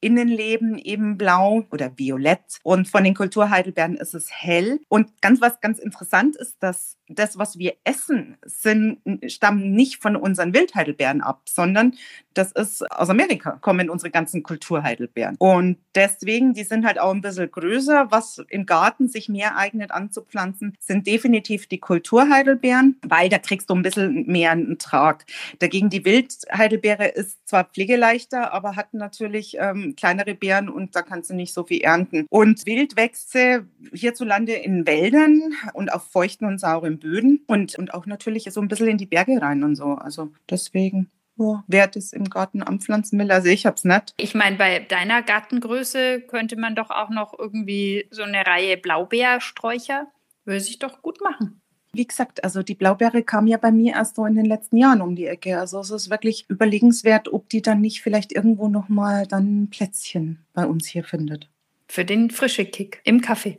[0.00, 4.80] Innenleben eben blau oder violett und von den Kulturheidelbeeren ist es hell.
[4.88, 10.16] Und ganz was ganz interessant ist, dass das, was wir essen, sind, stammen nicht von
[10.16, 11.94] unseren Wildheidelbeeren ab, sondern
[12.34, 15.36] das ist aus Amerika, kommen unsere ganzen Kulturheidelbeeren.
[15.38, 18.10] Und deswegen, die sind halt auch ein bisschen größer.
[18.10, 23.74] Was im Garten sich mehr eignet anzupflanzen, sind definitiv die Kulturheidelbeeren, weil da kriegst du
[23.74, 25.24] ein bisschen mehr einen Trag.
[25.58, 31.30] Dagegen die Wildheidelbeere ist zwar pflegeleichter, aber hat natürlich ähm, kleinere Beeren und da kannst
[31.30, 32.26] du nicht so viel ernten.
[32.30, 38.44] Und Wildwächse hierzulande in Wäldern und auf feuchten und sauren Böden und, und auch natürlich
[38.50, 39.94] so ein bisschen in die Berge rein und so.
[39.94, 41.10] Also deswegen.
[41.40, 44.12] Ja, wer das im Garten anpflanzen will, also ich habe es nicht.
[44.16, 50.08] Ich meine, bei deiner Gartengröße könnte man doch auch noch irgendwie so eine Reihe Blaubeersträucher,
[50.44, 51.60] würde sich doch gut machen.
[51.92, 55.00] Wie gesagt, also die Blaubeere kam ja bei mir erst so in den letzten Jahren
[55.00, 55.58] um die Ecke.
[55.58, 60.44] Also es ist wirklich überlegenswert, ob die dann nicht vielleicht irgendwo nochmal dann ein Plätzchen
[60.52, 61.48] bei uns hier findet.
[61.88, 63.58] Für den frische Kick im Kaffee.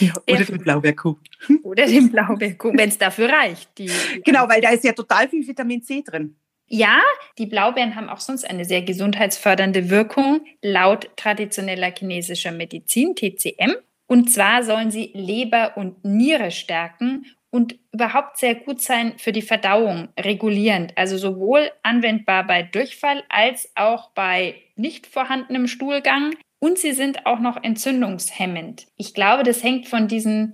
[0.00, 1.22] Ja, oder den Blaubeerkuchen.
[1.62, 3.78] Oder den Blaubeerkuchen, wenn es dafür reicht.
[3.78, 6.36] Die, die genau, weil da ist ja total viel Vitamin C drin.
[6.68, 7.00] Ja,
[7.38, 13.74] die Blaubeeren haben auch sonst eine sehr gesundheitsfördernde Wirkung laut traditioneller chinesischer Medizin, TCM.
[14.08, 19.42] Und zwar sollen sie Leber und Niere stärken und überhaupt sehr gut sein für die
[19.42, 20.92] Verdauung, regulierend.
[20.96, 26.34] Also sowohl anwendbar bei Durchfall als auch bei nicht vorhandenem Stuhlgang.
[26.66, 28.88] Und sie sind auch noch entzündungshemmend.
[28.96, 30.52] Ich glaube, das hängt von diesen,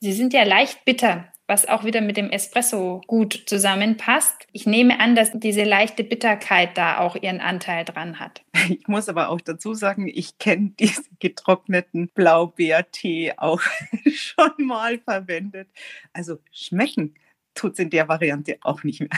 [0.00, 4.46] sie sind ja leicht bitter was auch wieder mit dem Espresso gut zusammenpasst.
[4.52, 8.42] Ich nehme an, dass diese leichte Bitterkeit da auch ihren Anteil dran hat.
[8.70, 13.60] Ich muss aber auch dazu sagen, ich kenne diesen getrockneten Blaubeertee auch
[14.14, 15.68] schon mal verwendet.
[16.14, 17.14] Also schmecken
[17.54, 19.10] tut es in der Variante auch nicht mehr.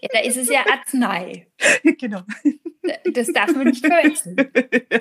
[0.00, 1.48] Ja, da ist es ja Arznei.
[1.98, 2.22] Genau.
[3.12, 4.36] Das darf man nicht verwechseln.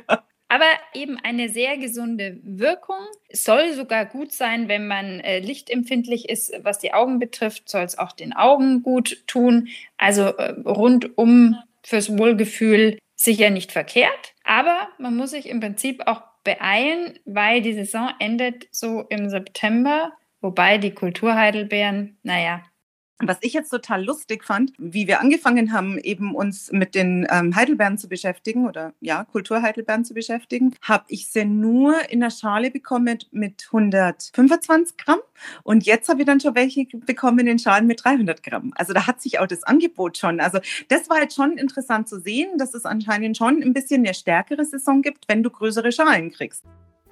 [0.08, 3.00] Ja aber eben eine sehr gesunde Wirkung.
[3.28, 7.84] Es soll sogar gut sein, wenn man äh, lichtempfindlich ist, was die Augen betrifft, soll
[7.84, 9.68] es auch den Augen gut tun.
[9.98, 14.34] Also äh, rundum fürs Wohlgefühl sicher nicht verkehrt.
[14.44, 20.14] Aber man muss sich im Prinzip auch beeilen, weil die Saison endet so im September.
[20.40, 22.64] Wobei die Kulturheidelbeeren, naja,
[23.20, 27.56] was ich jetzt total lustig fand, wie wir angefangen haben, eben uns mit den ähm,
[27.56, 32.70] Heidelbeeren zu beschäftigen oder ja, Kulturheidelbeeren zu beschäftigen, habe ich sie nur in der Schale
[32.70, 35.20] bekommen mit 125 Gramm
[35.64, 38.74] und jetzt habe ich dann schon welche bekommen in Schalen mit 300 Gramm.
[38.76, 40.40] Also da hat sich auch das Angebot schon.
[40.40, 44.14] Also das war jetzt schon interessant zu sehen, dass es anscheinend schon ein bisschen eine
[44.14, 46.64] stärkere Saison gibt, wenn du größere Schalen kriegst.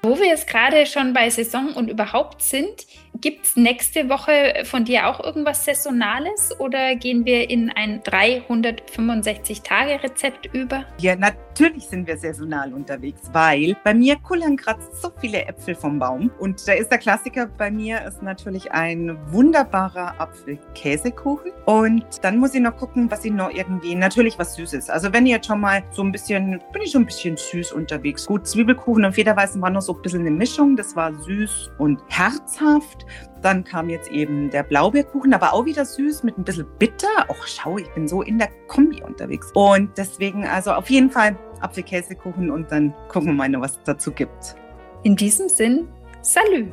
[0.06, 2.86] Wo wir jetzt gerade schon bei Saison und überhaupt sind,
[3.22, 10.54] gibt es nächste Woche von dir auch irgendwas Saisonales oder gehen wir in ein 365-Tage-Rezept
[10.54, 10.86] über?
[11.00, 15.98] Ja, natürlich sind wir saisonal unterwegs, weil bei mir kullern gerade so viele Äpfel vom
[15.98, 16.30] Baum.
[16.39, 21.54] Und da ist der Klassiker bei mir ist natürlich ein wunderbarer Apfelkäsekuchen.
[21.65, 24.91] Und dann muss ich noch gucken, was ich noch irgendwie, natürlich was Süßes.
[24.91, 27.72] Also wenn ihr jetzt schon mal so ein bisschen, bin ich schon ein bisschen süß
[27.72, 28.28] unterwegs.
[28.28, 30.75] Gut, Zwiebelkuchen und Federweißen waren noch so ein bisschen eine Mischung.
[30.75, 33.05] Das war süß und herzhaft.
[33.41, 37.29] Dann kam jetzt eben der Blaubeerkuchen, aber auch wieder süß mit ein bisschen bitter.
[37.29, 39.51] Och, schau, ich bin so in der Kombi unterwegs.
[39.53, 43.84] Und deswegen also auf jeden Fall Apfelkäsekuchen und dann gucken wir mal noch, was es
[43.84, 44.55] dazu gibt.
[45.03, 45.88] In diesem Sinn,
[46.21, 46.71] Salü.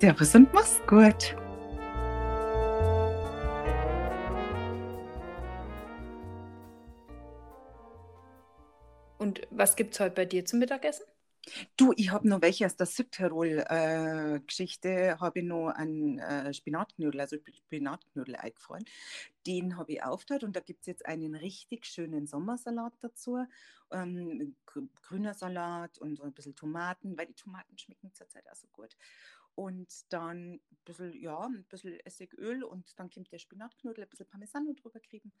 [0.00, 1.36] Servus und mach's gut.
[9.18, 11.04] Und was gibt's heute bei dir zum Mittagessen?
[11.76, 17.20] Du, ich habe noch welche aus der Südtirol-Geschichte, äh, habe ich noch einen äh, Spinatknödel,
[17.20, 18.84] also Spinatknödel eingefallen.
[19.46, 23.38] Den habe ich aufgetan und da gibt es jetzt einen richtig schönen Sommersalat dazu.
[23.92, 24.56] Ähm,
[25.02, 28.96] grüner Salat und so ein bisschen Tomaten, weil die Tomaten schmecken zurzeit auch so gut
[29.54, 34.26] und dann ein bisschen, ja, ein bisschen Essigöl und dann kommt der Spinatknödel, ein bisschen
[34.26, 35.32] Parmesano drüber kriegen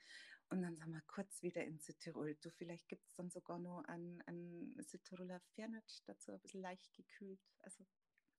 [0.48, 2.36] und dann sind wir kurz wieder in Südtirol.
[2.36, 6.92] Du, vielleicht gibt es dann sogar noch ein, ein Südtiroler Fernet dazu, ein bisschen leicht
[6.92, 7.40] gekühlt.
[7.58, 7.84] Also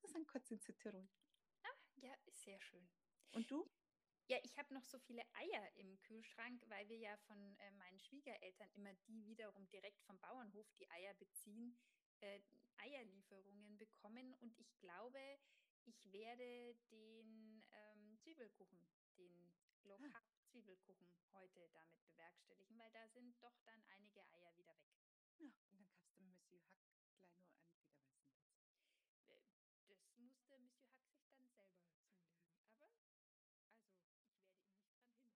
[0.02, 1.08] wir sind kurz in Südtirol.
[1.64, 2.88] Ah, ja, sehr schön.
[3.34, 3.70] Und du?
[4.30, 8.00] Ja, ich habe noch so viele Eier im Kühlschrank, weil wir ja von äh, meinen
[8.00, 11.78] Schwiegereltern immer die wiederum direkt vom Bauernhof die Eier beziehen,
[12.22, 12.40] äh,
[12.78, 14.34] Eierlieferungen bekommen.
[14.36, 15.20] Und ich glaube,
[15.86, 18.86] ich werde den ähm, Zwiebelkuchen,
[19.18, 24.74] den Low Carb Zwiebelkuchen heute damit bewerkstelligen, weil da sind doch dann einige Eier wieder
[24.82, 24.94] weg.
[25.40, 26.07] Ja, und dann kann